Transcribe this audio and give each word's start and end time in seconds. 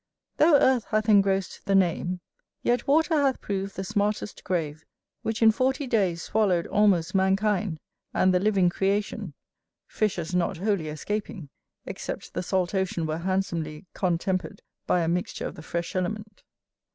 Though 0.37 0.55
earth 0.55 0.85
hath 0.85 1.07
engrossed 1.09 1.67
the 1.67 1.75
name, 1.75 2.21
yet 2.63 2.87
water 2.87 3.13
hath 3.21 3.39
proved 3.39 3.75
the 3.75 3.83
smartest 3.83 4.43
grave; 4.43 4.83
which 5.21 5.43
in 5.43 5.51
forty 5.51 5.85
days 5.85 6.23
swallowed 6.23 6.65
almost 6.65 7.13
mankind, 7.13 7.79
and 8.11 8.33
the 8.33 8.39
living 8.39 8.67
creation; 8.67 9.35
fishes 9.87 10.33
not 10.33 10.57
wholly 10.57 10.87
escaping, 10.87 11.49
except 11.85 12.33
the 12.33 12.41
salt 12.41 12.73
ocean 12.73 13.05
were 13.05 13.19
handsomely 13.19 13.85
contempered 13.93 14.63
by 14.87 15.01
a 15.01 15.07
mixture 15.07 15.45
of 15.45 15.53
the 15.53 15.61
fresh 15.61 15.95
element. 15.95 16.41